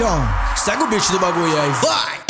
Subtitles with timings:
[0.00, 2.20] Segue o beat do bagulho aí, vai!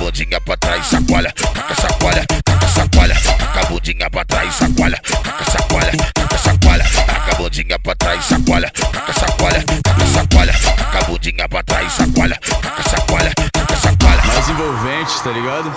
[0.00, 4.98] Bundinha pra trás, sacola, taca sacola, taca sacola, taca a bundinha pra trás, sacola,
[15.28, 15.70] tá ligado?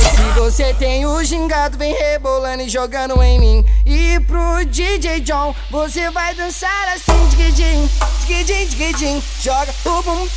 [0.00, 3.66] Se você tem o gingado, vem rebolando e jogando em mim.
[3.84, 7.88] E pro DJ John, você vai dançar assim, diguidim,
[8.20, 9.22] diguidim, diguidim.
[9.42, 10.28] Joga o bum,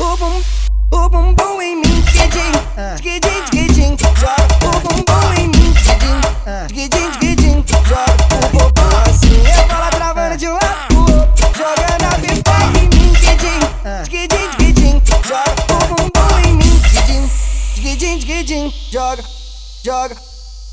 [0.00, 0.42] o bum,
[0.92, 2.50] o bumbum em mim, diguidim,
[18.18, 18.74] diguidim, diguidim.
[18.90, 19.22] Joga
[19.84, 20.16] joga,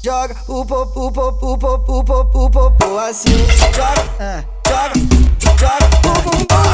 [0.04, 3.30] joga o popo, o popo, o popo, o assim.
[3.76, 4.94] Joga, joga,
[5.60, 6.67] joga o bumbum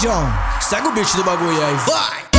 [0.00, 0.32] John?
[0.62, 2.29] Segue o beat do bagulho aí, vai!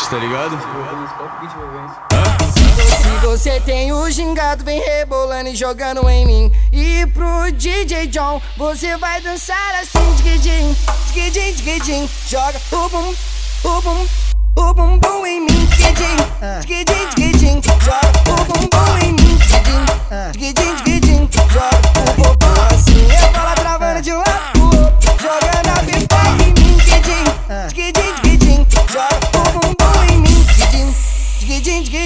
[0.00, 0.58] Envolvente, tá ligado?
[2.86, 6.52] Se você tem o gingado, vem rebolando e jogando em mim.
[6.72, 10.74] E pro DJ John, você vai dançar assim, diguidim,
[11.12, 12.08] diguidim, diguidim.
[12.26, 13.14] Joga o bum,
[13.64, 14.06] o bum,
[14.56, 16.16] o bumbum em mim, diguidim,
[16.60, 17.29] diguidim, diguidim.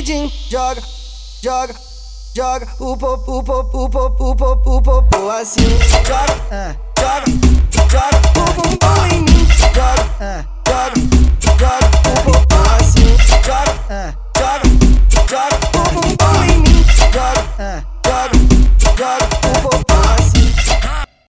[0.05, 0.83] rapidinho, joga,
[1.43, 1.75] joga,
[2.35, 5.67] joga o popô, o popô, o popô, o popô, o popô assim,
[6.07, 7.25] joga, ah, joga,
[7.73, 9.94] joga o bumbum em mim, joga.